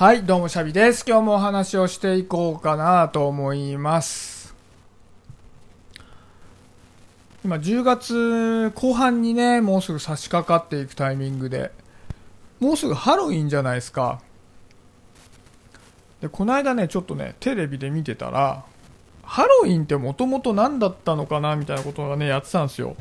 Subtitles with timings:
[0.00, 1.04] はい、どうもシャビです。
[1.06, 4.54] 今日もお話をしていこうかなと思います。
[7.44, 11.70] 今10月後半にね、もうすぐ差し掛かっていくタイミングで、
[12.60, 14.22] もうすぐハロウィンじゃないですか。
[16.22, 18.64] で、この間ね、ちょっとね、テレビで見てたら、
[19.22, 22.96] ハロウィンってもともと何だったのかなみたいなことがね、やってたんですよ。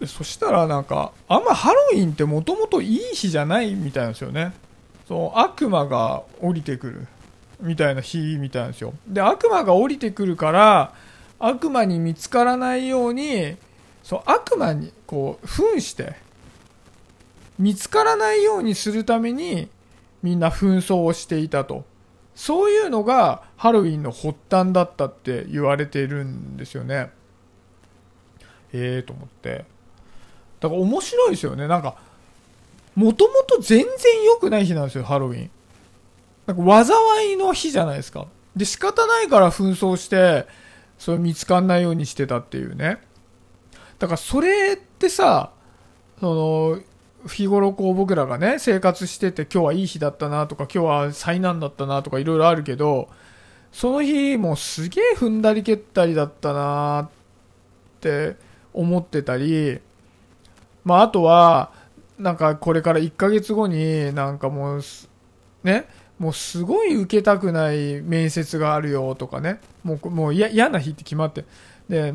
[0.00, 4.52] でそしたらなんか、あんまハロウィンってもともといい日じゃないみたいなんですよね。
[5.10, 7.08] そう、悪魔が降りてくる
[7.60, 8.94] みたいな日みたいなんですよ。
[9.08, 10.94] で、悪魔が降りてくるから、
[11.40, 13.56] 悪魔に見つからないように、
[14.04, 16.14] そう、悪魔にこう、扮して、
[17.58, 19.68] 見つからないようにするために、
[20.22, 21.84] みんな紛争をしていたと。
[22.36, 27.10] そういうのがハロウィンの発端だったって言われているんですよね。
[28.72, 29.64] ええー、と思って。
[30.60, 31.66] だから面白いですよね。
[31.66, 31.96] なんか、
[33.00, 35.50] もともと全然良くない日なんですよ、ハロウィン。
[36.46, 38.26] なんか災いの日じゃないですか。
[38.54, 40.46] で、仕方ないから紛争して、
[40.98, 43.00] それ見つかんないようにしてたっていうね。
[43.98, 45.50] だからそれってさ、
[46.20, 46.80] その、
[47.26, 53.08] 日頃こう僕らがね、生活してて今日はいい日だったなとか今日は災難だったなとかいろいろあるけど、
[53.72, 57.10] その日もうすげえ踏んだり蹴ったりだったなっ
[58.00, 58.36] て
[58.74, 59.80] 思ってたり、
[60.84, 61.79] まああとは、
[62.20, 64.82] なんかこれから1ヶ月後になんかもう
[65.64, 65.86] ね？
[66.18, 69.58] もうすごい受けたくない面接があるよとかね。
[69.82, 71.44] もうもう嫌な日って決まって。
[71.88, 72.14] で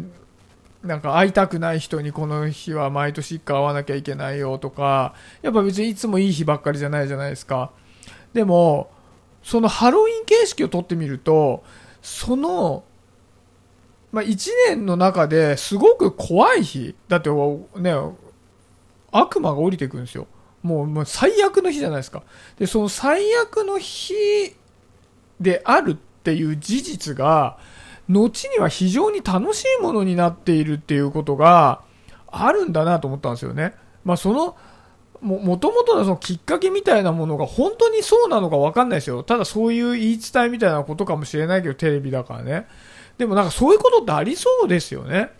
[0.83, 5.15] なんか会いたくない人にこの日は毎年1回会わなきゃいけないよとか。
[5.41, 7.71] やっぱ別にいつもいい日ばっかりじゃないじゃないですか。
[8.33, 8.91] でも
[9.41, 11.63] そのハロウィン形式をとってみると
[12.03, 12.83] その
[14.11, 16.95] まあ、1年の中ですごく怖い日。
[17.09, 17.93] だってね
[19.17, 20.27] 悪魔が降りてくるんですよ。
[20.61, 22.23] もうもう最悪の日じゃないですか。
[22.57, 24.13] で、その最悪の日
[25.39, 27.57] であるっていう事実が、
[28.09, 31.81] 後には非常に楽しいものになっているっていうことが
[32.27, 33.73] あるんだなと思ったんですよね。
[34.03, 34.55] まあその、
[35.21, 39.23] も、もともとのそのきっかけみたいなものが本当にそうなのかわかんないですよ。
[39.23, 42.67] ただそういう言い伝えみたいなことかもしれないけど、テレビだからね。
[43.17, 45.31] でもなんかそういうことってありそうですよね。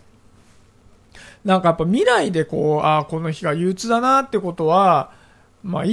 [1.46, 5.12] なんかやっぱ未来でこう、ああ、この日が憂鬱だなってことは、
[5.64, 5.84] まあ、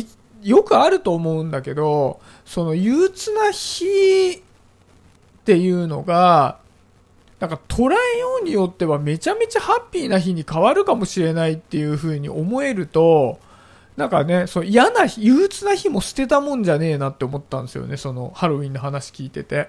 [0.43, 4.41] よくあると思うんだけど、その憂鬱な日っ
[5.45, 6.59] ていうのが、
[7.39, 13.39] なんか捉えようによってはめちゃめちゃハッピーな日に変わるかもしれないっていう風に思えると、
[13.97, 19.69] なんかね、そう嫌な日、憂鬱な日も捨てたもんじゃねえなって思ったんですよね、そのハロウィンの話聞いてて。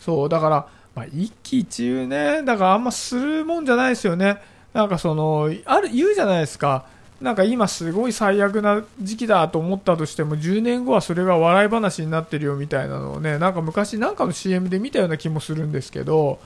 [0.00, 4.53] そう、だから、まあ、一喜一憂ね、だからあんまするもんじゃないですよね。
[4.74, 6.84] なんかその、ある、言うじゃないですか。
[7.20, 16.40] なんか今すごい最悪な時期だと思ったとしても、10年後はそれが笑い話になってるよみたいなのをね、なんか昔なんかの CM で見たような気もするんですけど、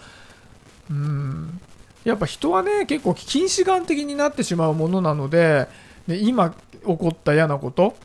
[0.90, 1.60] うん。
[2.04, 5.68] やっぱ人はね、結構近視眼的になってしまうものなので、
[6.06, 7.96] で今起こった嫌なこと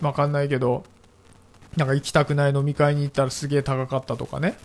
[0.00, 0.84] わかんないけど、
[1.76, 4.56] なんか行きたくない飲み会に行ったらすげえ高かったとかね。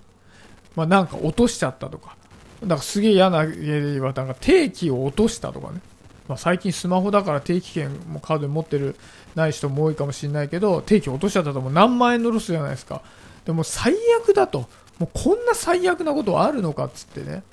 [0.75, 2.15] まあなんか落としちゃったとか。
[2.63, 5.81] だかすげえ嫌な家はなんか定期を落としたとかね、
[6.27, 8.95] まあ、最近スマホだから定期券もカードに持ってる
[9.35, 13.01] ない人も多いかもしれないけど定期落としちゃったともう何万円のロスじゃないですか。
[13.45, 14.67] でも最悪だと。
[14.99, 17.43] もうこんな最悪なことあるのかっつってね。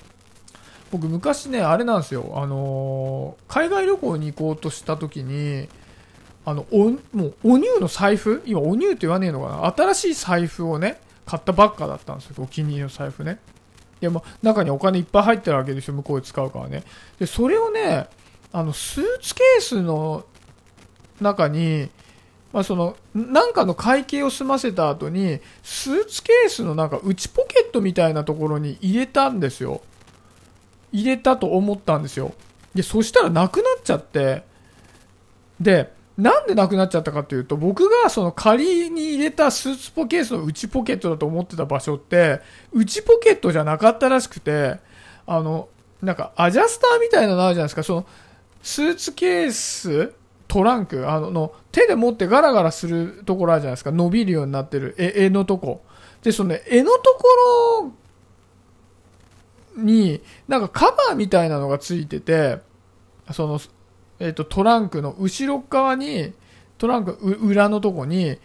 [0.91, 2.33] 僕昔ねあれなんですよ。
[2.35, 5.69] あのー、海外旅行に行こうとした時に
[6.45, 8.43] あのおもうお乳の財布？
[8.45, 9.93] 今お乳って言わねえのかな？
[9.93, 12.35] 新しい財布をね買ったばっかだったんですよ。
[12.39, 13.39] お気に入りの財布ね。
[13.99, 16.83] でも中にお金いっぱい入ってるわけですよ、向こうで使うからね。
[17.19, 18.07] で、それをね、
[18.51, 20.25] あの、スーツケースの
[21.19, 21.89] 中に、
[22.53, 29.81] まあ、その、なんかの会計を済ませた後に、スーツケースのなんか内ポケットみたいなところに入れたんですよ。
[30.91, 32.33] 入れたと思ったんですよ。
[32.73, 34.43] で、そしたらなくなっちゃって、
[35.59, 42.41] で、なんでなくなっちゃったかというと、僕がその仮に入れたスーツポケースの内ポケットだと思ってた場所って、
[42.73, 44.77] 内ポケットじゃなかったらしくて、
[45.27, 45.69] あの、
[46.01, 48.05] なんかアジャスターみたいなのあるじゃないですか、その、
[48.63, 50.13] スーツケース、
[50.47, 55.83] トランク、あの、の手で持ってガラガラするところあるじゃないですか、伸びるようになってる、絵絵のとこ。
[56.23, 57.91] で、その、ね、絵のとこ
[59.77, 62.57] ろに、なんかカバーみたいなのがついてて、
[63.31, 63.59] その、
[64.19, 66.33] えっ、と、トランクの後ろ側に、
[66.77, 67.11] トランク
[67.41, 68.37] 裏のとこに、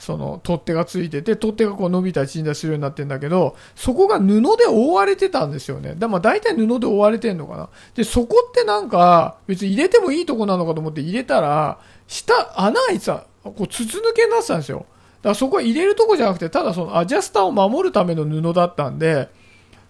[0.00, 5.94] その取っ手がついてて、取っ手がこう伸びたり縮んだりするようになってるんだけど、そこが布で覆われてたんですよね。
[5.96, 7.68] だまあ大体布で覆われてんのかな。
[7.94, 11.78] で、そこってなんか、別に入れてもいいとこなのかと思って入れたら、
[12.08, 14.78] 下、穴開いてた、こう筒抜けになってたんですよ。
[14.78, 14.84] だ
[15.24, 19.28] からそこは入れるとこじゃなくて、ただそのアジャスターを守るための布だったんで、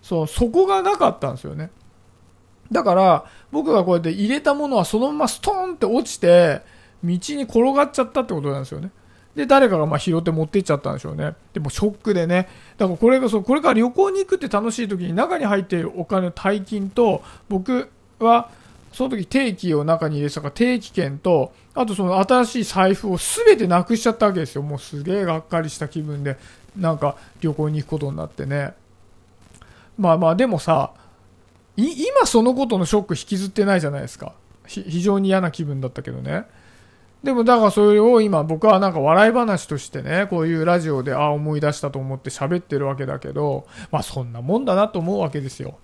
[0.03, 1.71] その底がなかったんですよね。
[2.71, 6.63] だから、僕がこうやって入れたものはそのままストーンって落ちて、
[7.03, 8.91] 道に転がっちゃったってことなんですよね。
[9.35, 11.35] で、誰かがま拾って持ってっちゃったんでしょうね。
[11.53, 12.49] でもショックでね。
[12.79, 18.51] だからこれがそう、これから旅行に行くって楽しい時に中に入っているお金の大金と、僕は
[18.93, 24.63] その時定期を中に入れてたから定期券と、あとその新しい財布を全てなくしちゃったわけですよ。
[24.63, 26.37] もうすげえがっかりした気分で、
[26.77, 28.75] なんか旅行に行くことになってね。
[29.97, 30.93] まあまあでもさ、
[31.81, 34.35] 今そのことのショック引きずってないじゃないですか。
[34.67, 36.45] 非常に嫌な気分だったけどね。
[37.23, 45.79] でもだからそれを今僕はなんか笑い話としてね、こういうラジオでああ思い出したと思って喋ってるわけだけど、まあそんなもんだなと思うわけですよ。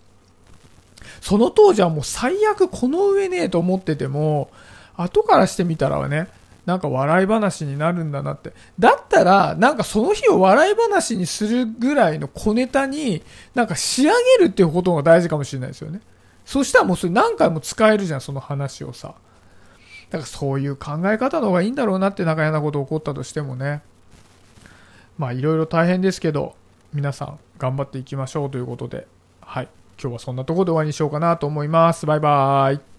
[1.21, 4.51] その当時はもう最悪この上ねえと思ってても、
[4.97, 6.29] 後からしてみたらね、
[6.67, 8.53] なんか笑い話になるんだなって。
[8.79, 13.23] だったら、なんかその日を笑い話にするぐらいの小ネタに、
[13.55, 16.01] なんか仕上げるっていうことが大事かもしれないですよね。
[16.45, 19.15] そしたらもうそれ何回も使えるじゃん、その話をさ。
[20.11, 23.83] だからそういう考え方の方がいいんだろうなって仲嫌なこと起こったとしてもね。
[25.19, 26.57] まあいろいろ大変ですけど、
[26.93, 29.07] 皆さん頑張っていきましょうということで、
[29.41, 29.69] はい。
[30.01, 32.07] 今日はそんなとこで終わりにしようかなと思います。
[32.07, 32.96] バイバーイ。